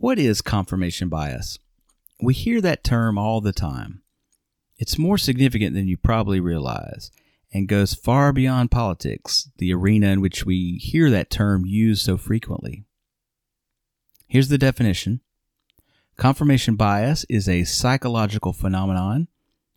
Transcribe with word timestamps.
What 0.00 0.20
is 0.20 0.42
confirmation 0.42 1.08
bias? 1.08 1.58
We 2.22 2.32
hear 2.32 2.60
that 2.60 2.84
term 2.84 3.18
all 3.18 3.40
the 3.40 3.52
time. 3.52 4.02
It's 4.76 4.96
more 4.96 5.18
significant 5.18 5.74
than 5.74 5.88
you 5.88 5.96
probably 5.96 6.38
realize 6.38 7.10
and 7.52 7.66
goes 7.66 7.94
far 7.94 8.32
beyond 8.32 8.70
politics, 8.70 9.50
the 9.58 9.74
arena 9.74 10.06
in 10.08 10.20
which 10.20 10.46
we 10.46 10.76
hear 10.76 11.10
that 11.10 11.30
term 11.30 11.66
used 11.66 12.04
so 12.04 12.16
frequently. 12.16 12.84
Here's 14.28 14.48
the 14.48 14.56
definition 14.56 15.20
Confirmation 16.16 16.76
bias 16.76 17.26
is 17.28 17.48
a 17.48 17.64
psychological 17.64 18.52
phenomenon 18.52 19.26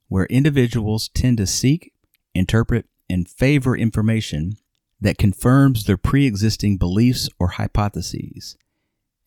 where 0.07 0.25
individuals 0.25 1.09
tend 1.15 1.37
to 1.37 1.47
seek, 1.47 1.93
interpret, 2.35 2.85
and 3.09 3.27
favor 3.27 3.75
information 3.75 4.53
that 4.99 5.17
confirms 5.17 5.85
their 5.85 5.97
pre 5.97 6.27
existing 6.27 6.77
beliefs 6.77 7.27
or 7.39 7.47
hypotheses. 7.47 8.55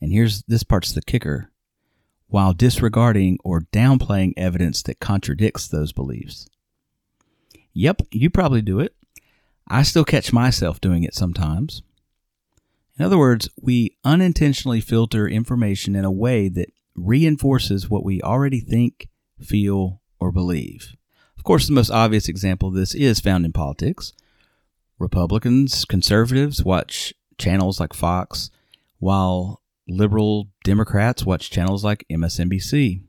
And 0.00 0.12
here's 0.12 0.42
this 0.44 0.62
part's 0.62 0.92
the 0.92 1.02
kicker 1.02 1.50
while 2.28 2.52
disregarding 2.52 3.38
or 3.44 3.60
downplaying 3.72 4.32
evidence 4.36 4.82
that 4.82 4.98
contradicts 4.98 5.68
those 5.68 5.92
beliefs. 5.92 6.48
Yep, 7.72 8.02
you 8.10 8.30
probably 8.30 8.62
do 8.62 8.80
it. 8.80 8.94
I 9.68 9.82
still 9.82 10.04
catch 10.04 10.32
myself 10.32 10.80
doing 10.80 11.04
it 11.04 11.14
sometimes. 11.14 11.82
In 12.98 13.04
other 13.04 13.18
words, 13.18 13.48
we 13.60 13.96
unintentionally 14.04 14.80
filter 14.80 15.26
information 15.28 15.96
in 15.96 16.04
a 16.04 16.12
way 16.12 16.48
that 16.48 16.72
reinforces 16.94 17.90
what 17.90 18.04
we 18.04 18.22
already 18.22 18.60
think, 18.60 19.08
feel, 19.40 20.00
or 20.20 20.30
believe. 20.30 20.94
Of 21.36 21.44
course, 21.44 21.66
the 21.66 21.72
most 21.72 21.90
obvious 21.90 22.28
example 22.28 22.68
of 22.68 22.74
this 22.74 22.94
is 22.94 23.20
found 23.20 23.44
in 23.44 23.52
politics. 23.52 24.12
Republicans, 24.98 25.84
conservatives 25.84 26.64
watch 26.64 27.12
channels 27.36 27.80
like 27.80 27.92
Fox, 27.92 28.50
while 28.98 29.60
liberal 29.88 30.48
Democrats 30.64 31.24
watch 31.24 31.50
channels 31.50 31.84
like 31.84 32.06
MSNBC. 32.10 33.02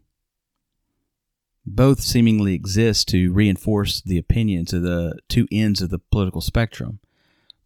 Both 1.65 2.01
seemingly 2.01 2.53
exist 2.53 3.07
to 3.09 3.31
reinforce 3.33 4.01
the 4.01 4.17
opinions 4.17 4.73
of 4.73 4.83
the 4.83 5.17
two 5.29 5.47
ends 5.51 5.81
of 5.81 5.89
the 5.89 5.99
political 5.99 6.41
spectrum. 6.41 6.99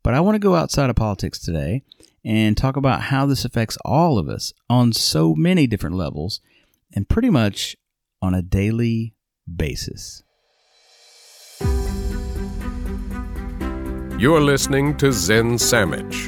But 0.03 0.13
I 0.13 0.21
want 0.21 0.35
to 0.35 0.39
go 0.39 0.55
outside 0.55 0.89
of 0.89 0.95
politics 0.95 1.39
today 1.39 1.83
and 2.23 2.55
talk 2.55 2.77
about 2.77 3.03
how 3.03 3.25
this 3.25 3.43
affects 3.43 3.77
all 3.83 4.17
of 4.17 4.29
us 4.29 4.53
on 4.69 4.93
so 4.93 5.35
many 5.35 5.67
different 5.67 5.95
levels 5.95 6.39
and 6.93 7.09
pretty 7.09 7.29
much 7.29 7.75
on 8.21 8.33
a 8.33 8.41
daily 8.41 9.13
basis. 9.53 10.23
You're 14.19 14.41
listening 14.41 14.97
to 14.97 15.13
Zen 15.13 15.53
Sammich, 15.53 16.27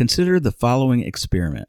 Consider 0.00 0.40
the 0.40 0.50
following 0.50 1.02
experiment. 1.02 1.68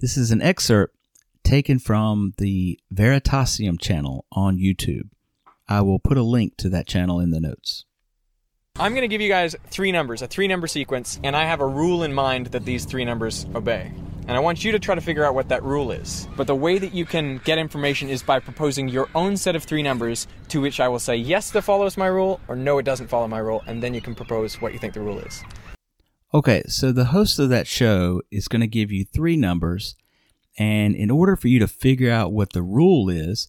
This 0.00 0.16
is 0.16 0.32
an 0.32 0.42
excerpt 0.42 0.96
taken 1.44 1.78
from 1.78 2.32
the 2.36 2.80
Veritasium 2.92 3.80
channel 3.80 4.26
on 4.32 4.58
YouTube. 4.58 5.10
I 5.68 5.82
will 5.82 6.00
put 6.00 6.18
a 6.18 6.24
link 6.24 6.56
to 6.56 6.68
that 6.70 6.88
channel 6.88 7.20
in 7.20 7.30
the 7.30 7.38
notes. 7.38 7.84
I'm 8.80 8.90
going 8.90 9.02
to 9.02 9.08
give 9.08 9.20
you 9.20 9.28
guys 9.28 9.54
three 9.68 9.92
numbers, 9.92 10.20
a 10.20 10.26
three 10.26 10.48
number 10.48 10.66
sequence, 10.66 11.20
and 11.22 11.36
I 11.36 11.44
have 11.44 11.60
a 11.60 11.66
rule 11.68 12.02
in 12.02 12.12
mind 12.12 12.46
that 12.46 12.64
these 12.64 12.84
three 12.84 13.04
numbers 13.04 13.46
obey. 13.54 13.92
And 14.26 14.32
I 14.32 14.40
want 14.40 14.64
you 14.64 14.72
to 14.72 14.80
try 14.80 14.96
to 14.96 15.00
figure 15.00 15.24
out 15.24 15.36
what 15.36 15.48
that 15.50 15.62
rule 15.62 15.92
is. 15.92 16.26
But 16.36 16.48
the 16.48 16.56
way 16.56 16.78
that 16.78 16.92
you 16.92 17.04
can 17.04 17.38
get 17.44 17.56
information 17.56 18.08
is 18.08 18.20
by 18.20 18.40
proposing 18.40 18.88
your 18.88 19.08
own 19.14 19.36
set 19.36 19.54
of 19.54 19.62
three 19.62 19.84
numbers 19.84 20.26
to 20.48 20.60
which 20.60 20.80
I 20.80 20.88
will 20.88 20.98
say, 20.98 21.14
yes, 21.14 21.52
that 21.52 21.62
follows 21.62 21.96
my 21.96 22.08
rule, 22.08 22.40
or 22.48 22.56
no, 22.56 22.78
it 22.78 22.82
doesn't 22.82 23.06
follow 23.06 23.28
my 23.28 23.38
rule, 23.38 23.62
and 23.68 23.80
then 23.80 23.94
you 23.94 24.00
can 24.00 24.16
propose 24.16 24.60
what 24.60 24.72
you 24.72 24.80
think 24.80 24.94
the 24.94 25.00
rule 25.00 25.20
is. 25.20 25.44
Okay, 26.32 26.62
so 26.66 26.92
the 26.92 27.06
host 27.06 27.38
of 27.38 27.48
that 27.48 27.66
show 27.66 28.20
is 28.30 28.48
going 28.48 28.60
to 28.60 28.66
give 28.66 28.92
you 28.92 29.04
three 29.04 29.36
numbers, 29.36 29.94
and 30.58 30.94
in 30.94 31.10
order 31.10 31.36
for 31.36 31.48
you 31.48 31.58
to 31.58 31.66
figure 31.68 32.10
out 32.10 32.32
what 32.32 32.52
the 32.52 32.62
rule 32.62 33.08
is, 33.08 33.48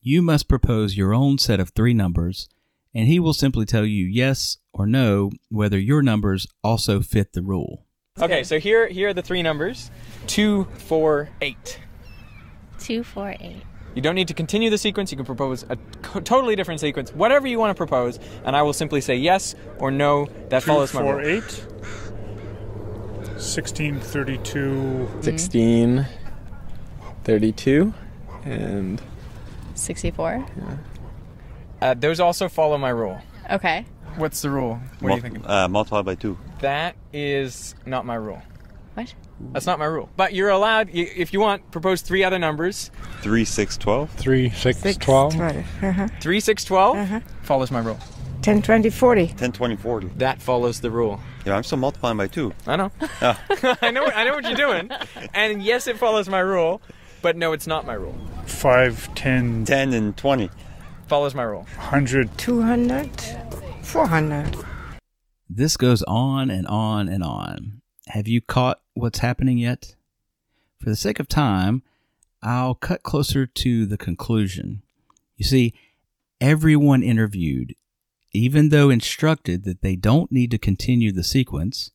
you 0.00 0.22
must 0.22 0.48
propose 0.48 0.96
your 0.96 1.12
own 1.12 1.38
set 1.38 1.58
of 1.58 1.70
three 1.70 1.92
numbers, 1.92 2.48
and 2.94 3.08
he 3.08 3.18
will 3.18 3.32
simply 3.34 3.66
tell 3.66 3.84
you 3.84 4.04
yes 4.06 4.58
or 4.72 4.86
no 4.86 5.30
whether 5.48 5.78
your 5.78 6.02
numbers 6.02 6.46
also 6.62 7.00
fit 7.00 7.32
the 7.32 7.42
rule. 7.42 7.84
Okay, 8.20 8.44
so 8.44 8.60
here 8.60 8.86
here 8.86 9.08
are 9.08 9.14
the 9.14 9.22
three 9.22 9.42
numbers: 9.42 9.90
two, 10.26 10.64
four, 10.78 11.30
eight. 11.40 11.80
Two, 12.78 13.02
four, 13.02 13.34
eight. 13.40 13.62
You 13.94 14.02
don't 14.02 14.14
need 14.14 14.28
to 14.28 14.34
continue 14.34 14.70
the 14.70 14.78
sequence. 14.78 15.10
You 15.10 15.16
can 15.16 15.26
propose 15.26 15.64
a 15.68 15.76
co- 16.02 16.20
totally 16.20 16.54
different 16.54 16.80
sequence, 16.80 17.12
whatever 17.12 17.48
you 17.48 17.58
want 17.58 17.70
to 17.70 17.74
propose, 17.74 18.20
and 18.44 18.54
I 18.54 18.62
will 18.62 18.72
simply 18.72 19.00
say 19.00 19.16
yes 19.16 19.56
or 19.78 19.90
no. 19.90 20.26
That 20.48 20.62
Two, 20.62 20.68
follows 20.68 20.94
my 20.94 21.00
four, 21.00 21.16
rule. 21.16 21.26
eight. 21.26 21.66
1632. 23.40 25.08
16, 25.22 26.06
32, 27.24 27.94
and 28.44 29.00
64. 29.74 30.46
Uh, 31.80 31.94
those 31.94 32.20
also 32.20 32.48
follow 32.48 32.76
my 32.76 32.90
rule. 32.90 33.18
Okay. 33.50 33.86
What's 34.16 34.42
the 34.42 34.50
rule? 34.50 34.78
What 35.00 35.12
are 35.12 35.16
you 35.16 35.22
thinking? 35.22 35.46
Uh, 35.46 35.68
multiply 35.68 36.02
by 36.02 36.14
two. 36.16 36.36
That 36.60 36.96
is 37.14 37.74
not 37.86 38.04
my 38.04 38.16
rule. 38.16 38.42
What? 38.94 39.14
That's 39.52 39.64
not 39.66 39.78
my 39.78 39.86
rule. 39.86 40.10
But 40.16 40.34
you're 40.34 40.50
allowed, 40.50 40.88
y- 40.88 41.10
if 41.16 41.32
you 41.32 41.40
want, 41.40 41.70
propose 41.70 42.02
three 42.02 42.22
other 42.22 42.38
numbers. 42.38 42.90
Three, 43.22 43.46
six, 43.46 43.78
twelve. 43.78 44.10
3, 44.10 44.50
6, 44.50 44.78
Six, 44.78 44.96
12. 44.98 45.34
12. 45.36 45.56
Uh-huh. 45.82 46.08
Three, 46.20 46.40
six, 46.40 46.62
twelve 46.64 46.98
Uh-huh. 46.98 47.20
follows 47.42 47.70
my 47.70 47.80
rule. 47.80 47.98
10, 48.42 48.62
20, 48.62 48.88
40. 48.90 49.26
10, 49.26 49.52
20, 49.52 49.76
40. 49.76 50.06
That 50.16 50.40
follows 50.40 50.80
the 50.80 50.90
rule. 50.90 51.20
Yeah, 51.44 51.56
I'm 51.56 51.62
still 51.62 51.78
multiplying 51.78 52.16
by 52.16 52.26
two. 52.26 52.52
I 52.66 52.76
know. 52.76 52.90
Ah. 53.22 53.38
I 53.82 53.90
know. 53.90 54.06
I 54.06 54.24
know 54.24 54.32
what 54.34 54.44
you're 54.44 54.54
doing. 54.54 54.90
And 55.34 55.62
yes, 55.62 55.86
it 55.86 55.98
follows 55.98 56.28
my 56.28 56.38
rule. 56.38 56.80
But 57.22 57.36
no, 57.36 57.52
it's 57.52 57.66
not 57.66 57.84
my 57.84 57.92
rule. 57.92 58.16
5, 58.46 59.14
10, 59.14 59.66
10 59.66 59.92
and 59.92 60.16
20. 60.16 60.48
Follows 61.06 61.34
my 61.34 61.42
rule. 61.42 61.66
100. 61.76 62.38
200. 62.38 63.10
400. 63.82 64.56
This 65.50 65.76
goes 65.76 66.02
on 66.04 66.48
and 66.48 66.66
on 66.66 67.08
and 67.08 67.22
on. 67.22 67.82
Have 68.08 68.26
you 68.26 68.40
caught 68.40 68.80
what's 68.94 69.18
happening 69.18 69.58
yet? 69.58 69.96
For 70.78 70.88
the 70.88 70.96
sake 70.96 71.20
of 71.20 71.28
time, 71.28 71.82
I'll 72.42 72.74
cut 72.74 73.02
closer 73.02 73.44
to 73.46 73.84
the 73.84 73.98
conclusion. 73.98 74.82
You 75.36 75.44
see, 75.44 75.74
everyone 76.40 77.02
interviewed, 77.02 77.74
even 78.32 78.68
though 78.68 78.90
instructed 78.90 79.64
that 79.64 79.82
they 79.82 79.96
don't 79.96 80.30
need 80.30 80.50
to 80.50 80.58
continue 80.58 81.12
the 81.12 81.24
sequence, 81.24 81.90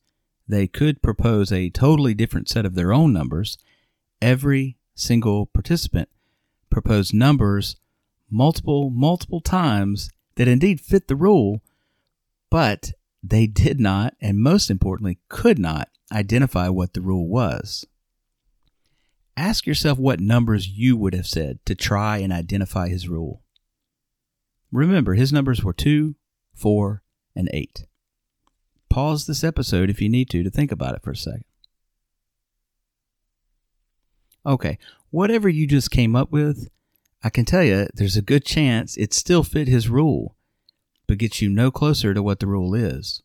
they 0.48 0.66
could 0.66 1.02
propose 1.02 1.50
a 1.50 1.70
totally 1.70 2.14
different 2.14 2.48
set 2.48 2.66
of 2.66 2.74
their 2.74 2.92
own 2.92 3.12
numbers. 3.12 3.58
Every 4.20 4.76
single 4.94 5.46
participant 5.46 6.08
proposed 6.70 7.14
numbers 7.14 7.76
multiple, 8.30 8.90
multiple 8.90 9.40
times 9.40 10.10
that 10.36 10.48
indeed 10.48 10.80
fit 10.80 11.08
the 11.08 11.16
rule, 11.16 11.62
but 12.50 12.92
they 13.22 13.46
did 13.46 13.80
not, 13.80 14.14
and 14.20 14.38
most 14.38 14.70
importantly, 14.70 15.18
could 15.28 15.58
not 15.58 15.88
identify 16.12 16.68
what 16.68 16.94
the 16.94 17.00
rule 17.00 17.28
was. 17.28 17.84
Ask 19.36 19.66
yourself 19.66 19.98
what 19.98 20.20
numbers 20.20 20.68
you 20.68 20.96
would 20.96 21.14
have 21.14 21.26
said 21.26 21.58
to 21.66 21.74
try 21.74 22.18
and 22.18 22.32
identify 22.32 22.88
his 22.88 23.08
rule. 23.08 23.42
Remember, 24.72 25.14
his 25.14 25.32
numbers 25.32 25.62
were 25.62 25.72
2, 25.72 26.14
4, 26.56 27.02
and 27.34 27.48
8. 27.52 27.86
Pause 28.88 29.26
this 29.26 29.44
episode 29.44 29.90
if 29.90 30.00
you 30.00 30.08
need 30.08 30.30
to 30.30 30.42
to 30.42 30.50
think 30.50 30.72
about 30.72 30.94
it 30.94 31.02
for 31.02 31.10
a 31.10 31.16
second. 31.16 31.44
Okay, 34.44 34.78
whatever 35.10 35.48
you 35.48 35.66
just 35.66 35.90
came 35.90 36.16
up 36.16 36.30
with, 36.30 36.68
I 37.22 37.30
can 37.30 37.44
tell 37.44 37.64
you 37.64 37.88
there's 37.94 38.16
a 38.16 38.22
good 38.22 38.44
chance 38.44 38.96
it 38.96 39.12
still 39.12 39.42
fit 39.42 39.68
his 39.68 39.88
rule, 39.88 40.36
but 41.06 41.18
gets 41.18 41.42
you 41.42 41.50
no 41.50 41.70
closer 41.70 42.14
to 42.14 42.22
what 42.22 42.38
the 42.38 42.46
rule 42.46 42.74
is. 42.74 43.22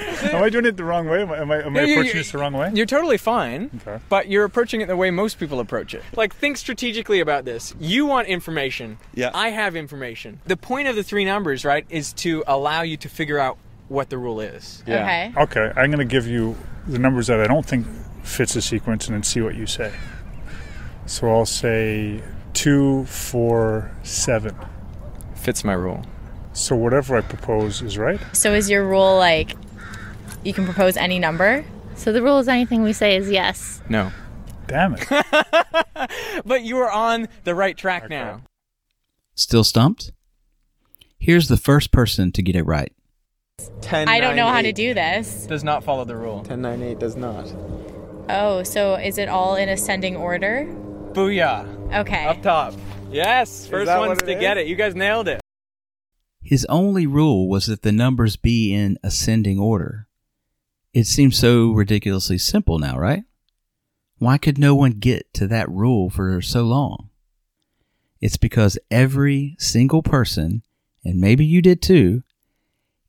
Am 0.00 0.42
I 0.42 0.48
doing 0.50 0.64
it 0.66 0.76
the 0.76 0.84
wrong 0.84 1.06
way? 1.08 1.22
Am 1.22 1.30
I, 1.30 1.36
am 1.38 1.50
I, 1.52 1.62
am 1.62 1.72
No, 1.72 1.82
you- 1.82 1.94
approaching 1.94 2.08
you- 2.16 2.22
this 2.22 2.32
the 2.32 2.38
wrong 2.38 2.52
way? 2.52 2.70
You're 2.74 2.86
totally 2.86 3.16
fine, 3.16 3.70
Okay. 3.86 4.02
but 4.08 4.28
you're 4.28 4.44
approaching 4.44 4.80
it 4.80 4.88
the 4.88 4.96
way 4.96 5.10
most 5.10 5.38
people 5.38 5.60
approach 5.60 5.94
it. 5.94 6.02
Like, 6.16 6.34
think 6.34 6.56
strategically 6.56 7.20
about 7.20 7.44
this. 7.44 7.74
You 7.78 8.06
want 8.06 8.26
information. 8.26 8.98
Yeah. 9.14 9.30
I 9.34 9.50
have 9.50 9.76
information. 9.76 10.40
The 10.46 10.56
point 10.56 10.88
of 10.88 10.96
the 10.96 11.04
three 11.04 11.24
numbers, 11.24 11.64
right, 11.64 11.86
is 11.90 12.12
to 12.14 12.42
allow 12.48 12.82
you 12.82 12.96
to 12.98 13.08
figure 13.08 13.38
out 13.38 13.56
what 13.88 14.10
the 14.10 14.18
rule 14.18 14.40
is. 14.40 14.82
Okay. 14.82 15.32
Okay, 15.36 15.70
I'm 15.76 15.90
going 15.90 15.98
to 15.98 16.04
give 16.04 16.26
you 16.26 16.56
the 16.88 16.98
numbers 16.98 17.28
that 17.28 17.40
I 17.40 17.46
don't 17.46 17.64
think 17.64 17.86
fits 18.24 18.54
the 18.54 18.62
sequence 18.62 19.06
and 19.06 19.14
then 19.14 19.22
see 19.22 19.42
what 19.42 19.54
you 19.54 19.66
say. 19.66 19.92
So 21.06 21.30
I'll 21.30 21.46
say 21.46 22.22
two, 22.54 23.04
four, 23.04 23.92
seven. 24.02 24.56
Fits 25.36 25.62
my 25.62 25.74
rule. 25.74 26.04
So 26.54 26.74
whatever 26.74 27.16
I 27.16 27.20
propose 27.20 27.82
is 27.82 27.98
right. 27.98 28.18
So 28.32 28.54
is 28.54 28.70
your 28.70 28.88
rule 28.88 29.16
like 29.18 29.54
you 30.44 30.52
can 30.52 30.64
propose 30.64 30.96
any 30.96 31.18
number? 31.18 31.64
So 31.96 32.12
the 32.12 32.22
rule 32.22 32.38
is 32.38 32.48
anything 32.48 32.82
we 32.82 32.92
say 32.92 33.16
is 33.16 33.30
yes. 33.30 33.82
No. 33.88 34.12
Damn 34.66 34.96
it. 34.98 35.06
But 36.44 36.62
you 36.62 36.78
are 36.78 36.90
on 36.90 37.28
the 37.44 37.54
right 37.54 37.76
track 37.76 38.10
now. 38.10 38.42
Still 39.34 39.64
stumped? 39.64 40.12
Here's 41.18 41.48
the 41.48 41.56
first 41.56 41.92
person 41.92 42.30
to 42.32 42.42
get 42.42 42.56
it 42.56 42.64
right. 42.64 42.92
10, 43.80 44.08
I 44.08 44.20
don't 44.20 44.36
know 44.36 44.48
how 44.48 44.60
to 44.60 44.72
do 44.72 44.92
this. 44.94 45.46
Does 45.46 45.64
not 45.64 45.84
follow 45.84 46.04
the 46.04 46.16
rule. 46.16 46.42
10, 46.42 46.60
9, 46.60 46.82
8 46.82 46.98
does 46.98 47.16
not. 47.16 47.52
Oh, 48.28 48.62
so 48.62 48.96
is 48.96 49.16
it 49.16 49.28
all 49.28 49.56
in 49.56 49.68
ascending 49.68 50.16
order? 50.16 50.66
Booyah. 51.12 51.94
Okay. 52.00 52.26
Up 52.26 52.42
top. 52.42 52.74
Yes, 53.10 53.66
first 53.66 53.86
that 53.86 53.98
ones 53.98 54.18
to 54.22 54.32
it 54.32 54.40
get 54.40 54.58
it. 54.58 54.66
You 54.66 54.74
guys 54.76 54.94
nailed 54.94 55.28
it. 55.28 55.40
His 56.42 56.66
only 56.68 57.06
rule 57.06 57.48
was 57.48 57.66
that 57.66 57.82
the 57.82 57.92
numbers 57.92 58.36
be 58.36 58.74
in 58.74 58.98
ascending 59.02 59.58
order. 59.58 60.08
It 60.94 61.08
seems 61.08 61.36
so 61.36 61.72
ridiculously 61.72 62.38
simple 62.38 62.78
now, 62.78 62.96
right? 62.96 63.24
Why 64.18 64.38
could 64.38 64.58
no 64.58 64.76
one 64.76 64.92
get 64.92 65.34
to 65.34 65.48
that 65.48 65.68
rule 65.68 66.08
for 66.08 66.40
so 66.40 66.62
long? 66.62 67.10
It's 68.20 68.36
because 68.36 68.78
every 68.92 69.56
single 69.58 70.04
person, 70.04 70.62
and 71.04 71.20
maybe 71.20 71.44
you 71.44 71.60
did 71.60 71.82
too, 71.82 72.22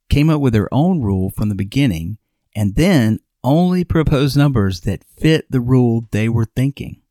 came 0.09 0.31
up 0.31 0.41
with 0.41 0.53
their 0.53 0.67
own 0.73 1.01
rule 1.01 1.29
from 1.29 1.49
the 1.49 1.55
beginning 1.55 2.17
and 2.55 2.73
then 2.73 3.19
only 3.43 3.83
proposed 3.83 4.35
numbers 4.35 4.81
that 4.81 5.03
fit 5.03 5.45
the 5.51 5.61
rule 5.61 6.07
they 6.09 6.27
were 6.27 6.45
thinking. 6.45 7.01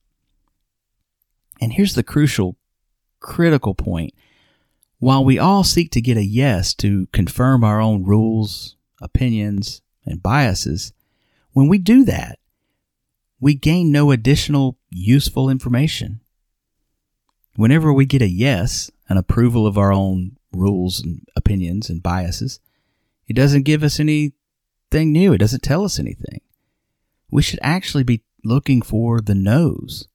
And 1.60 1.72
here's 1.72 1.94
the 1.94 2.02
crucial, 2.02 2.56
critical 3.20 3.76
point. 3.76 4.12
While 4.98 5.24
we 5.24 5.38
all 5.38 5.62
seek 5.62 5.92
to 5.92 6.00
get 6.00 6.16
a 6.16 6.24
yes 6.24 6.74
to 6.74 7.06
confirm 7.12 7.62
our 7.62 7.80
own 7.80 8.02
rules, 8.02 8.74
opinions, 9.00 9.80
and 10.04 10.22
biases, 10.22 10.92
when 11.52 11.68
we 11.68 11.78
do 11.78 12.04
that, 12.04 12.38
we 13.40 13.54
gain 13.54 13.92
no 13.92 14.10
additional 14.10 14.78
useful 14.90 15.50
information. 15.50 16.20
Whenever 17.56 17.92
we 17.92 18.06
get 18.06 18.22
a 18.22 18.28
yes, 18.28 18.90
an 19.08 19.16
approval 19.16 19.66
of 19.66 19.78
our 19.78 19.92
own 19.92 20.36
rules 20.52 21.00
and 21.00 21.26
opinions 21.36 21.90
and 21.90 22.02
biases, 22.02 22.60
it 23.26 23.34
doesn't 23.34 23.62
give 23.62 23.82
us 23.82 24.00
anything 24.00 25.12
new. 25.12 25.32
It 25.32 25.38
doesn't 25.38 25.62
tell 25.62 25.84
us 25.84 25.98
anything. 25.98 26.40
We 27.30 27.42
should 27.42 27.60
actually 27.62 28.04
be 28.04 28.22
looking 28.44 28.82
for 28.82 29.20
the 29.20 29.34
no's. 29.34 30.08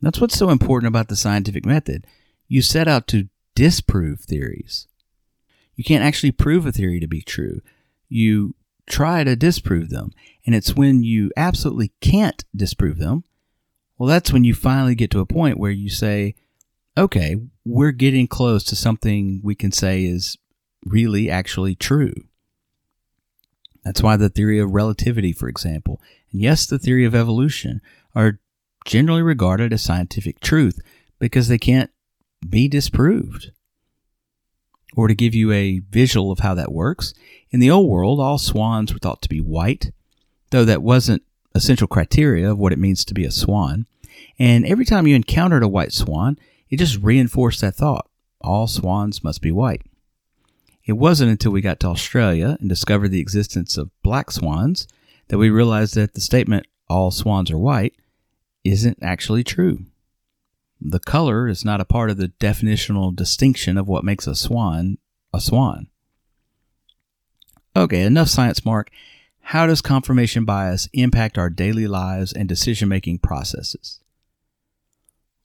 That's 0.00 0.20
what's 0.20 0.36
so 0.36 0.50
important 0.50 0.88
about 0.88 1.08
the 1.08 1.16
scientific 1.16 1.66
method. 1.66 2.06
You 2.48 2.62
set 2.62 2.88
out 2.88 3.06
to 3.08 3.28
disprove 3.54 4.20
theories. 4.20 4.88
You 5.74 5.84
can't 5.84 6.04
actually 6.04 6.32
prove 6.32 6.66
a 6.66 6.72
theory 6.72 7.00
to 7.00 7.06
be 7.06 7.22
true. 7.22 7.60
You 8.10 8.54
try 8.86 9.24
to 9.24 9.36
disprove 9.36 9.88
them. 9.88 10.12
And 10.44 10.54
it's 10.54 10.74
when 10.74 11.02
you 11.02 11.30
absolutely 11.36 11.92
can't 12.02 12.44
disprove 12.54 12.98
them, 12.98 13.24
well, 13.96 14.08
that's 14.08 14.32
when 14.32 14.44
you 14.44 14.54
finally 14.54 14.94
get 14.94 15.10
to 15.12 15.20
a 15.20 15.26
point 15.26 15.58
where 15.58 15.70
you 15.70 15.88
say, 15.88 16.34
okay, 16.98 17.36
we're 17.64 17.92
getting 17.92 18.26
close 18.26 18.64
to 18.64 18.76
something 18.76 19.40
we 19.42 19.54
can 19.54 19.72
say 19.72 20.04
is 20.04 20.36
really 20.84 21.30
actually 21.30 21.74
true. 21.74 22.14
That's 23.84 24.02
why 24.02 24.16
the 24.16 24.28
theory 24.28 24.58
of 24.58 24.72
relativity, 24.72 25.32
for 25.32 25.48
example, 25.48 26.00
and 26.32 26.40
yes, 26.40 26.66
the 26.66 26.78
theory 26.78 27.04
of 27.04 27.14
evolution 27.14 27.80
are 28.14 28.40
generally 28.84 29.22
regarded 29.22 29.72
as 29.72 29.82
scientific 29.82 30.40
truth 30.40 30.80
because 31.18 31.48
they 31.48 31.58
can't 31.58 31.90
be 32.46 32.68
disproved. 32.68 33.52
Or 34.96 35.08
to 35.08 35.14
give 35.14 35.34
you 35.34 35.52
a 35.52 35.80
visual 35.90 36.32
of 36.32 36.40
how 36.40 36.54
that 36.54 36.72
works, 36.72 37.14
in 37.50 37.60
the 37.60 37.70
old 37.70 37.88
world, 37.88 38.20
all 38.20 38.38
swans 38.38 38.92
were 38.92 38.98
thought 38.98 39.22
to 39.22 39.28
be 39.28 39.40
white, 39.40 39.92
though 40.50 40.64
that 40.64 40.82
wasn't 40.82 41.22
essential 41.54 41.86
criteria 41.86 42.50
of 42.50 42.58
what 42.58 42.72
it 42.72 42.78
means 42.78 43.04
to 43.04 43.14
be 43.14 43.24
a 43.24 43.30
swan. 43.30 43.86
And 44.38 44.66
every 44.66 44.84
time 44.84 45.06
you 45.06 45.14
encountered 45.14 45.62
a 45.62 45.68
white 45.68 45.92
swan, 45.92 46.38
it 46.68 46.78
just 46.78 47.02
reinforced 47.02 47.60
that 47.60 47.74
thought. 47.74 48.08
All 48.40 48.66
swans 48.66 49.22
must 49.22 49.42
be 49.42 49.52
white. 49.52 49.82
It 50.84 50.94
wasn't 50.94 51.30
until 51.30 51.52
we 51.52 51.60
got 51.60 51.78
to 51.80 51.88
Australia 51.88 52.56
and 52.60 52.68
discovered 52.68 53.08
the 53.08 53.20
existence 53.20 53.76
of 53.76 53.90
black 54.02 54.30
swans 54.30 54.88
that 55.28 55.38
we 55.38 55.50
realized 55.50 55.94
that 55.94 56.14
the 56.14 56.20
statement, 56.20 56.66
all 56.88 57.10
swans 57.10 57.50
are 57.50 57.58
white, 57.58 57.94
isn't 58.64 58.98
actually 59.02 59.44
true. 59.44 59.84
The 60.80 61.00
color 61.00 61.46
is 61.46 61.64
not 61.64 61.80
a 61.80 61.84
part 61.84 62.10
of 62.10 62.16
the 62.16 62.28
definitional 62.40 63.14
distinction 63.14 63.76
of 63.76 63.88
what 63.88 64.04
makes 64.04 64.26
a 64.26 64.34
swan 64.34 64.98
a 65.32 65.40
swan. 65.40 65.88
Okay, 67.76 68.02
enough 68.02 68.28
science, 68.28 68.64
Mark. 68.64 68.90
How 69.40 69.66
does 69.66 69.80
confirmation 69.80 70.44
bias 70.44 70.88
impact 70.92 71.38
our 71.38 71.50
daily 71.50 71.86
lives 71.86 72.32
and 72.32 72.48
decision 72.48 72.88
making 72.88 73.18
processes? 73.18 74.00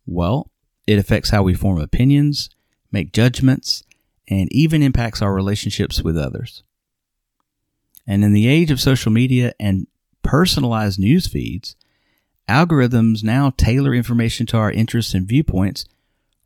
Well, 0.05 0.51
it 0.87 0.99
affects 0.99 1.29
how 1.29 1.43
we 1.43 1.53
form 1.53 1.79
opinions, 1.79 2.49
make 2.91 3.11
judgments, 3.11 3.83
and 4.27 4.51
even 4.51 4.81
impacts 4.81 5.21
our 5.21 5.33
relationships 5.33 6.01
with 6.01 6.17
others. 6.17 6.63
And 8.07 8.23
in 8.23 8.33
the 8.33 8.47
age 8.47 8.71
of 8.71 8.79
social 8.79 9.11
media 9.11 9.53
and 9.59 9.87
personalized 10.21 10.99
news 10.99 11.27
feeds, 11.27 11.75
algorithms 12.47 13.23
now 13.23 13.51
tailor 13.55 13.93
information 13.93 14.45
to 14.47 14.57
our 14.57 14.71
interests 14.71 15.13
and 15.13 15.27
viewpoints, 15.27 15.85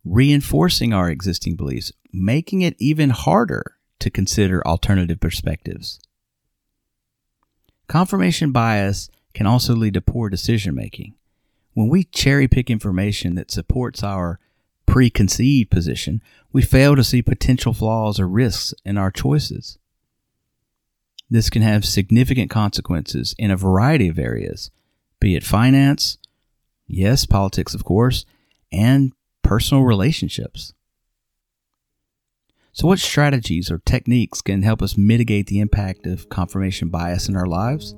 reinforcing 0.05 0.93
our 0.93 1.09
existing 1.09 1.55
beliefs, 1.55 1.91
making 2.13 2.61
it 2.61 2.75
even 2.79 3.09
harder 3.09 3.75
to 3.99 4.09
consider 4.09 4.65
alternative 4.65 5.19
perspectives. 5.19 5.99
Confirmation 7.87 8.51
bias 8.51 9.09
can 9.33 9.45
also 9.45 9.75
lead 9.75 9.93
to 9.95 10.01
poor 10.01 10.29
decision 10.29 10.75
making. 10.75 11.15
When 11.73 11.89
we 11.89 12.03
cherry 12.03 12.47
pick 12.47 12.69
information 12.69 13.35
that 13.35 13.51
supports 13.51 14.03
our 14.03 14.39
preconceived 14.85 15.69
position, 15.69 16.21
we 16.51 16.61
fail 16.61 16.95
to 16.95 17.03
see 17.03 17.21
potential 17.21 17.73
flaws 17.73 18.19
or 18.19 18.27
risks 18.27 18.73
in 18.83 18.97
our 18.97 19.11
choices. 19.11 19.77
This 21.29 21.49
can 21.49 21.61
have 21.61 21.85
significant 21.85 22.49
consequences 22.49 23.35
in 23.37 23.51
a 23.51 23.57
variety 23.57 24.07
of 24.07 24.17
areas, 24.17 24.71
be 25.19 25.36
it 25.36 25.44
finance, 25.44 26.18
yes, 26.88 27.25
politics, 27.25 27.74
of 27.74 27.83
course, 27.83 28.25
and 28.71 29.11
personal 29.44 29.83
relationships. 29.83 30.73
So, 32.71 32.88
what 32.88 32.99
strategies 32.99 33.69
or 33.69 33.80
techniques 33.80 34.42
can 34.42 34.61
help 34.61 34.81
us 34.81 34.97
mitigate 34.97 35.47
the 35.47 35.59
impact 35.59 36.06
of 36.06 36.30
confirmation 36.30 36.90
bias 36.90 37.28
in 37.28 37.35
our 37.35 37.45
lives? 37.45 37.95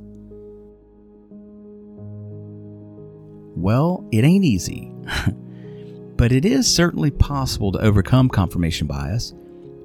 Well, 3.55 4.07
it 4.11 4.23
ain't 4.23 4.45
easy, 4.45 4.91
but 6.15 6.31
it 6.31 6.45
is 6.45 6.73
certainly 6.73 7.11
possible 7.11 7.71
to 7.73 7.79
overcome 7.79 8.29
confirmation 8.29 8.87
bias 8.87 9.33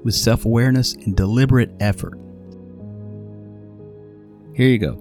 with 0.02 0.14
self 0.14 0.46
awareness 0.46 0.94
and 0.94 1.16
deliberate 1.16 1.72
effort. 1.80 2.18
Here 4.54 4.68
you 4.68 4.78
go. 4.78 4.96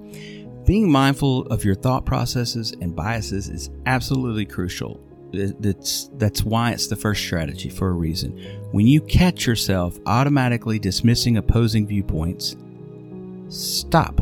Being 0.66 0.90
mindful 0.92 1.46
of 1.48 1.64
your 1.64 1.76
thought 1.76 2.06
processes 2.06 2.74
and 2.82 2.96
biases 2.96 3.50
is 3.50 3.70
absolutely 3.86 4.46
crucial. 4.46 5.00
That's, 5.32 6.10
that's 6.14 6.44
why 6.44 6.72
it's 6.72 6.88
the 6.88 6.96
first 6.96 7.22
strategy 7.22 7.70
for 7.70 7.90
a 7.90 7.94
reason. 7.94 8.40
When 8.72 8.88
you 8.88 9.02
catch 9.02 9.46
yourself 9.46 10.00
automatically 10.08 10.80
dismissing 10.80 11.38
opposing 11.38 11.86
viewpoints, 11.86 12.56
stop. 13.50 14.22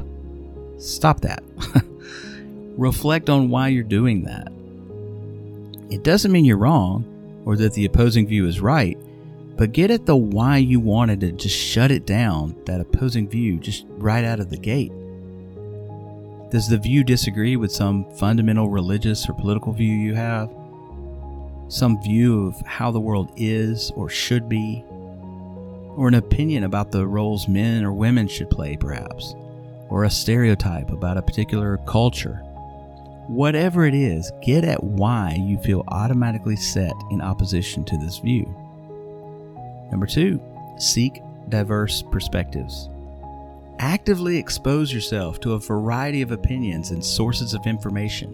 Stop 0.77 1.21
that. 1.21 1.43
Reflect 2.77 3.29
on 3.29 3.49
why 3.49 3.69
you're 3.69 3.83
doing 3.83 4.23
that. 4.23 4.51
It 5.93 6.03
doesn't 6.03 6.31
mean 6.31 6.43
you're 6.43 6.57
wrong 6.57 7.05
or 7.45 7.55
that 7.55 7.73
the 7.73 7.85
opposing 7.85 8.27
view 8.27 8.47
is 8.47 8.59
right, 8.59 8.97
but 9.55 9.71
get 9.71 9.91
at 9.91 10.05
the 10.05 10.17
why 10.17 10.57
you 10.57 10.81
wanted 10.81 11.21
to 11.21 11.31
just 11.31 11.55
shut 11.55 11.89
it 11.89 12.05
down, 12.05 12.55
that 12.65 12.81
opposing 12.81 13.29
view, 13.29 13.59
just 13.59 13.85
right 13.91 14.25
out 14.25 14.41
of 14.41 14.49
the 14.49 14.57
gate. 14.57 14.91
Does 16.53 16.67
the 16.67 16.77
view 16.77 17.03
disagree 17.03 17.55
with 17.55 17.71
some 17.71 18.05
fundamental 18.13 18.69
religious 18.69 19.27
or 19.27 19.33
political 19.33 19.73
view 19.73 19.91
you 19.91 20.13
have? 20.13 20.53
Some 21.67 21.99
view 22.03 22.45
of 22.45 22.61
how 22.67 22.91
the 22.91 22.99
world 22.99 23.31
is 23.35 23.89
or 23.95 24.07
should 24.07 24.47
be? 24.47 24.85
Or 25.97 26.07
an 26.07 26.13
opinion 26.13 26.63
about 26.63 26.91
the 26.91 27.07
roles 27.07 27.47
men 27.47 27.83
or 27.83 27.91
women 27.91 28.27
should 28.27 28.51
play, 28.51 28.77
perhaps? 28.77 29.33
Or 29.89 30.03
a 30.03 30.11
stereotype 30.11 30.91
about 30.91 31.17
a 31.17 31.23
particular 31.23 31.79
culture? 31.87 32.35
Whatever 33.25 33.87
it 33.87 33.95
is, 33.95 34.31
get 34.43 34.63
at 34.63 34.83
why 34.83 35.35
you 35.39 35.57
feel 35.57 35.83
automatically 35.87 36.55
set 36.55 36.93
in 37.09 37.19
opposition 37.19 37.83
to 37.85 37.97
this 37.97 38.19
view. 38.19 38.45
Number 39.89 40.05
two, 40.05 40.39
seek 40.77 41.19
diverse 41.49 42.03
perspectives. 42.11 42.89
Actively 43.83 44.37
expose 44.37 44.93
yourself 44.93 45.41
to 45.41 45.51
a 45.51 45.59
variety 45.59 46.21
of 46.21 46.31
opinions 46.31 46.91
and 46.91 47.03
sources 47.03 47.53
of 47.53 47.67
information. 47.67 48.33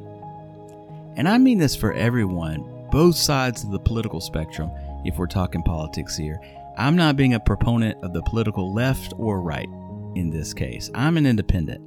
And 1.17 1.27
I 1.27 1.39
mean 1.39 1.57
this 1.57 1.75
for 1.75 1.91
everyone, 1.93 2.87
both 2.91 3.15
sides 3.15 3.63
of 3.63 3.71
the 3.71 3.79
political 3.79 4.21
spectrum, 4.21 4.69
if 5.05 5.17
we're 5.17 5.25
talking 5.25 5.63
politics 5.63 6.15
here. 6.15 6.39
I'm 6.77 6.95
not 6.95 7.15
being 7.15 7.33
a 7.33 7.39
proponent 7.39 7.97
of 8.03 8.13
the 8.13 8.21
political 8.21 8.75
left 8.75 9.11
or 9.17 9.41
right 9.41 9.67
in 10.13 10.29
this 10.29 10.53
case. 10.53 10.91
I'm 10.93 11.17
an 11.17 11.25
independent. 11.25 11.81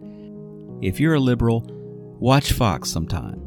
If 0.83 0.99
you're 0.99 1.14
a 1.14 1.21
liberal, 1.21 1.64
watch 2.19 2.54
Fox 2.54 2.90
sometime. 2.90 3.40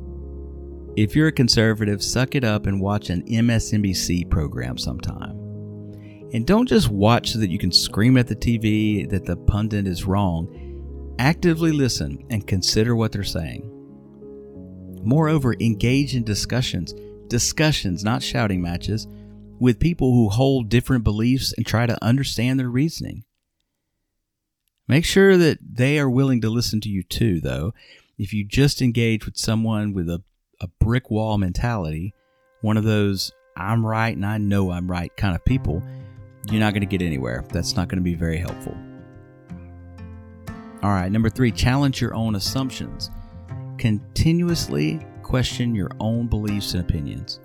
If 0.96 1.14
you're 1.14 1.28
a 1.28 1.34
conservative, 1.34 2.02
suck 2.02 2.36
it 2.36 2.46
up 2.46 2.68
and 2.68 2.80
watch 2.80 3.10
an 3.10 3.24
MSNBC 3.24 4.30
program 4.30 4.78
sometime. 4.78 5.45
And 6.36 6.46
don't 6.46 6.68
just 6.68 6.90
watch 6.90 7.32
so 7.32 7.40
that 7.40 7.50
you 7.50 7.58
can 7.58 7.72
scream 7.72 8.18
at 8.18 8.28
the 8.28 8.36
TV 8.36 9.10
that 9.10 9.24
the 9.24 9.38
pundit 9.38 9.88
is 9.88 10.04
wrong. 10.04 11.16
Actively 11.18 11.72
listen 11.72 12.26
and 12.30 12.46
consider 12.46 12.94
what 12.94 13.14
they're 13.14 13.24
saying. 13.24 13.72
Moreover, 15.02 15.56
engage 15.62 16.14
in 16.14 16.26
discussions, 16.26 16.94
discussions, 17.30 18.04
not 18.04 18.22
shouting 18.22 18.62
matches, 18.62 19.08
with 19.62 19.80
people 19.80 20.12
who 20.12 20.28
hold 20.28 20.68
different 20.68 21.06
beliefs 21.06 21.54
and 21.56 21.66
try 21.66 21.86
to 21.86 22.04
understand 22.04 22.60
their 22.60 22.70
reasoning. 22.70 23.24
Make 24.90 25.06
sure 25.06 25.38
that 25.38 25.60
they 25.62 26.00
are 26.00 26.10
willing 26.10 26.42
to 26.42 26.50
listen 26.50 26.82
to 26.82 26.90
you 26.90 27.04
too, 27.04 27.40
though. 27.40 27.74
If 28.18 28.34
you 28.34 28.44
just 28.44 28.82
engage 28.82 29.26
with 29.26 29.38
someone 29.38 29.94
with 29.94 30.10
a, 30.10 30.22
a 30.60 30.68
brick 30.68 31.10
wall 31.10 31.38
mentality, 31.38 32.14
one 32.60 32.76
of 32.76 32.84
those 32.84 33.32
I'm 33.56 33.86
right 33.86 34.14
and 34.14 34.26
I 34.26 34.38
know 34.38 34.72
I'm 34.72 34.92
right 34.92 35.16
kind 35.16 35.34
of 35.34 35.46
people, 35.46 35.82
you're 36.50 36.60
not 36.60 36.74
going 36.74 36.82
to 36.82 36.88
get 36.88 37.02
anywhere. 37.02 37.44
That's 37.50 37.76
not 37.76 37.88
going 37.88 37.98
to 37.98 38.04
be 38.04 38.16
very 38.16 38.38
helpful. 38.38 38.76
All 40.84 40.92
right, 40.92 41.12
number 41.12 41.30
three, 41.30 41.52
challenge 41.52 42.00
your 42.00 42.14
own 42.14 42.36
assumptions. 42.36 43.10
Continuously 43.78 45.06
question 45.24 45.74
your 45.74 45.90
own 46.00 46.28
beliefs 46.28 46.74
and 46.74 46.88
opinions. 46.88 47.40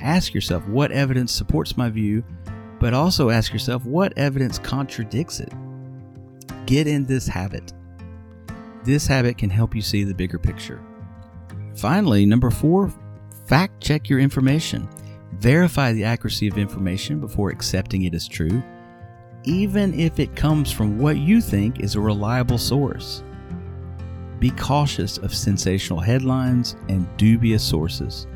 Ask 0.00 0.32
yourself 0.34 0.66
what 0.68 0.92
evidence 0.92 1.32
supports 1.32 1.76
my 1.76 1.90
view, 1.90 2.22
but 2.78 2.94
also 2.94 3.30
ask 3.30 3.52
yourself 3.52 3.84
what 3.84 4.16
evidence 4.16 4.58
contradicts 4.58 5.40
it. 5.40 5.52
Get 6.66 6.86
in 6.86 7.06
this 7.06 7.26
habit. 7.26 7.72
This 8.84 9.06
habit 9.06 9.38
can 9.38 9.50
help 9.50 9.74
you 9.74 9.82
see 9.82 10.04
the 10.04 10.14
bigger 10.14 10.38
picture. 10.38 10.80
Finally, 11.74 12.24
number 12.26 12.50
four, 12.50 12.92
fact 13.46 13.80
check 13.82 14.08
your 14.08 14.20
information. 14.20 14.88
Verify 15.38 15.92
the 15.92 16.04
accuracy 16.04 16.48
of 16.48 16.56
information 16.56 17.20
before 17.20 17.50
accepting 17.50 18.04
it 18.04 18.14
as 18.14 18.26
true, 18.26 18.62
even 19.44 19.98
if 19.98 20.18
it 20.18 20.34
comes 20.34 20.72
from 20.72 20.98
what 20.98 21.18
you 21.18 21.40
think 21.40 21.80
is 21.80 21.94
a 21.94 22.00
reliable 22.00 22.58
source. 22.58 23.22
Be 24.38 24.50
cautious 24.50 25.18
of 25.18 25.34
sensational 25.34 26.00
headlines 26.00 26.76
and 26.88 27.06
dubious 27.16 27.62
sources. 27.62 28.26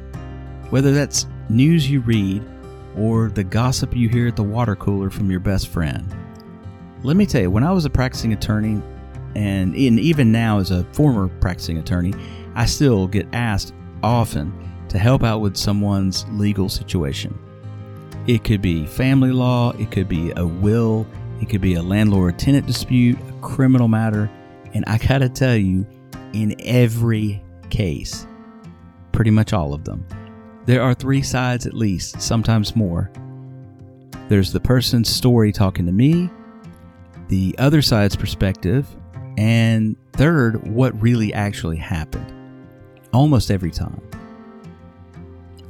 Whether 0.70 0.92
that's 0.92 1.26
news 1.48 1.90
you 1.90 2.00
read 2.00 2.44
or 2.96 3.28
the 3.28 3.44
gossip 3.44 3.96
you 3.96 4.08
hear 4.08 4.28
at 4.28 4.36
the 4.36 4.42
water 4.42 4.76
cooler 4.76 5.10
from 5.10 5.30
your 5.30 5.40
best 5.40 5.68
friend. 5.68 6.14
Let 7.02 7.16
me 7.16 7.24
tell 7.24 7.40
you, 7.40 7.50
when 7.50 7.64
I 7.64 7.72
was 7.72 7.86
a 7.86 7.90
practicing 7.90 8.32
attorney, 8.34 8.82
and 9.34 9.74
even 9.74 10.30
now 10.30 10.58
as 10.58 10.70
a 10.70 10.84
former 10.92 11.28
practicing 11.28 11.78
attorney, 11.78 12.12
I 12.54 12.66
still 12.66 13.06
get 13.06 13.26
asked 13.32 13.72
often 14.02 14.52
to 14.90 14.98
help 14.98 15.22
out 15.22 15.40
with 15.40 15.56
someone's 15.56 16.26
legal 16.30 16.68
situation. 16.68 17.36
It 18.26 18.44
could 18.44 18.60
be 18.60 18.86
family 18.86 19.32
law, 19.32 19.72
it 19.72 19.90
could 19.90 20.08
be 20.08 20.32
a 20.36 20.46
will, 20.46 21.06
it 21.40 21.48
could 21.48 21.60
be 21.60 21.74
a 21.74 21.82
landlord 21.82 22.38
tenant 22.38 22.66
dispute, 22.66 23.18
a 23.28 23.40
criminal 23.40 23.88
matter, 23.88 24.30
and 24.74 24.84
I 24.86 24.98
gotta 24.98 25.28
tell 25.28 25.56
you, 25.56 25.86
in 26.32 26.54
every 26.60 27.42
case, 27.70 28.26
pretty 29.12 29.30
much 29.30 29.52
all 29.52 29.72
of 29.72 29.84
them, 29.84 30.06
there 30.66 30.82
are 30.82 30.94
three 30.94 31.22
sides 31.22 31.66
at 31.66 31.74
least, 31.74 32.20
sometimes 32.20 32.76
more. 32.76 33.10
There's 34.28 34.52
the 34.52 34.60
person's 34.60 35.08
story 35.08 35.50
talking 35.50 35.86
to 35.86 35.92
me, 35.92 36.30
the 37.28 37.54
other 37.58 37.80
side's 37.82 38.16
perspective, 38.16 38.86
and 39.38 39.96
third, 40.12 40.66
what 40.68 41.00
really 41.00 41.32
actually 41.32 41.78
happened. 41.78 42.32
Almost 43.12 43.50
every 43.50 43.70
time. 43.70 44.09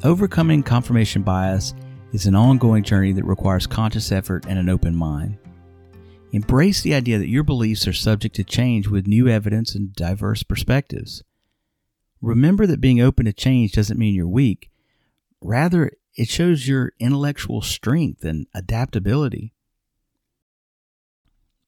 Overcoming 0.02 0.62
confirmation 0.62 1.22
bias 1.22 1.74
is 2.14 2.24
an 2.24 2.34
ongoing 2.34 2.82
journey 2.82 3.12
that 3.12 3.24
requires 3.26 3.66
conscious 3.66 4.10
effort 4.10 4.46
and 4.48 4.58
an 4.58 4.70
open 4.70 4.96
mind. 4.96 5.36
Embrace 6.32 6.80
the 6.80 6.94
idea 6.94 7.18
that 7.18 7.28
your 7.28 7.42
beliefs 7.42 7.86
are 7.86 7.92
subject 7.92 8.34
to 8.36 8.44
change 8.44 8.88
with 8.88 9.06
new 9.06 9.28
evidence 9.28 9.74
and 9.74 9.92
diverse 9.92 10.42
perspectives. 10.42 11.22
Remember 12.22 12.66
that 12.66 12.80
being 12.80 13.02
open 13.02 13.26
to 13.26 13.32
change 13.34 13.72
doesn't 13.72 13.98
mean 13.98 14.14
you're 14.14 14.26
weak. 14.26 14.70
Rather, 15.42 15.92
it 16.14 16.28
shows 16.30 16.66
your 16.66 16.92
intellectual 16.98 17.60
strength 17.60 18.24
and 18.24 18.46
adaptability. 18.54 19.52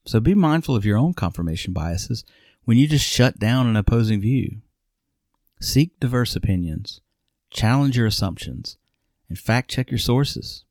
So 0.05 0.19
be 0.19 0.33
mindful 0.33 0.75
of 0.75 0.85
your 0.85 0.97
own 0.97 1.13
confirmation 1.13 1.71
biases 1.71 2.25
when 2.63 2.77
you 2.77 2.87
just 2.87 3.05
shut 3.05 3.37
down 3.37 3.67
an 3.67 3.75
opposing 3.75 4.21
view. 4.21 4.61
Seek 5.61 5.99
diverse 5.99 6.35
opinions, 6.35 6.99
challenge 7.53 7.95
your 7.95 8.07
assumptions, 8.07 8.77
and 9.29 9.37
fact 9.37 9.69
check 9.69 9.91
your 9.91 9.99
sources. 9.99 10.65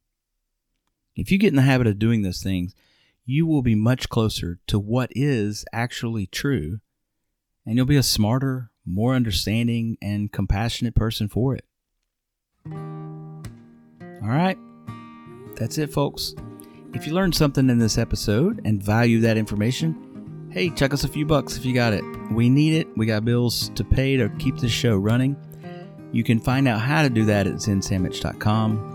If 1.14 1.30
you 1.30 1.38
get 1.38 1.50
in 1.50 1.56
the 1.56 1.62
habit 1.62 1.86
of 1.86 1.98
doing 1.98 2.22
those 2.22 2.42
things, 2.42 2.74
you 3.24 3.46
will 3.46 3.62
be 3.62 3.74
much 3.74 4.08
closer 4.08 4.58
to 4.66 4.78
what 4.78 5.10
is 5.14 5.64
actually 5.72 6.26
true, 6.26 6.80
and 7.64 7.76
you'll 7.76 7.86
be 7.86 7.96
a 7.96 8.02
smarter, 8.02 8.70
more 8.84 9.14
understanding, 9.14 9.96
and 10.02 10.32
compassionate 10.32 10.94
person 10.94 11.28
for 11.28 11.54
it. 11.54 11.64
All 12.66 14.28
right, 14.28 14.58
that's 15.54 15.78
it, 15.78 15.92
folks. 15.92 16.34
If 16.94 17.06
you 17.06 17.14
learned 17.14 17.34
something 17.34 17.70
in 17.70 17.78
this 17.78 17.96
episode 17.96 18.60
and 18.64 18.82
value 18.82 19.20
that 19.20 19.36
information, 19.36 20.48
hey, 20.50 20.70
chuck 20.70 20.92
us 20.92 21.04
a 21.04 21.08
few 21.08 21.24
bucks 21.24 21.56
if 21.56 21.64
you 21.64 21.72
got 21.72 21.92
it. 21.92 22.04
We 22.32 22.50
need 22.50 22.74
it. 22.74 22.88
We 22.96 23.06
got 23.06 23.24
bills 23.24 23.70
to 23.70 23.84
pay 23.84 24.16
to 24.16 24.28
keep 24.38 24.58
this 24.58 24.72
show 24.72 24.96
running. 24.96 25.36
You 26.12 26.22
can 26.22 26.38
find 26.38 26.68
out 26.68 26.80
how 26.80 27.02
to 27.02 27.10
do 27.10 27.24
that 27.24 27.46
at 27.46 27.54
zensammich.com. 27.54 28.90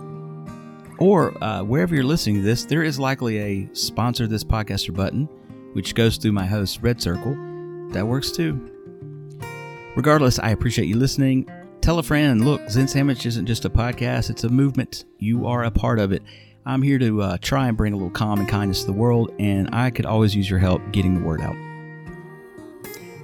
Or 1.00 1.44
uh, 1.44 1.64
wherever 1.64 1.94
you're 1.94 2.04
listening 2.04 2.38
to 2.38 2.42
this, 2.42 2.66
there 2.66 2.84
is 2.84 3.00
likely 3.00 3.40
a 3.40 3.70
sponsor 3.74 4.28
this 4.28 4.44
podcaster 4.44 4.96
button, 4.96 5.26
which 5.74 5.96
goes 5.96 6.18
through 6.18 6.32
my 6.32 6.46
host, 6.46 6.80
Red 6.82 7.02
Circle. 7.02 7.36
That 7.92 8.08
works 8.08 8.32
too. 8.32 8.74
Regardless, 9.96 10.40
I 10.40 10.50
appreciate 10.50 10.88
you 10.88 10.98
listening. 10.98 11.50
Tell 11.82 12.00
a 12.00 12.04
friend, 12.04 12.44
look, 12.44 12.70
Zen 12.70 12.86
Sammich 12.86 13.26
isn't 13.26 13.46
just 13.46 13.66
a 13.66 13.70
podcast, 13.70 14.30
it's 14.30 14.44
a 14.44 14.50
movement. 14.50 15.06
You 15.20 15.48
are 15.48 15.64
a 15.64 15.72
part 15.72 16.00
of 16.00 16.12
it. 16.12 16.22
I'm 16.66 16.82
here 16.82 17.00
to 17.00 17.22
uh, 17.22 17.38
try 17.42 17.68
and 17.68 17.78
bring 17.78 17.94
a 17.94 17.96
little 17.96 18.12
calm 18.12 18.40
and 18.40 18.50
kindness 18.50 18.82
to 18.82 18.88
the 18.88 18.94
world, 18.94 19.34
and 19.40 19.70
I 19.74 19.90
could 19.90 20.06
always 20.06 20.36
use 20.36 20.50
your 20.50 20.60
help 20.60 20.82
getting 20.92 21.14
the 21.14 21.26
word 21.26 21.42
out. 21.42 21.56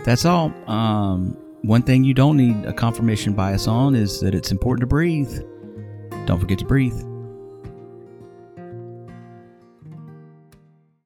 That's 0.06 0.24
all. 0.26 0.54
Um, 0.70 1.38
one 1.64 1.82
thing 1.82 2.04
you 2.04 2.14
don't 2.14 2.36
need 2.36 2.66
a 2.66 2.74
confirmation 2.74 3.34
bias 3.34 3.68
on 3.68 3.96
is 3.96 4.20
that 4.20 4.36
it's 4.36 4.52
important 4.52 4.82
to 4.82 4.88
breathe. 4.88 5.42
Don't 6.26 6.40
forget 6.40 6.60
to 6.60 6.66
breathe. 6.66 7.13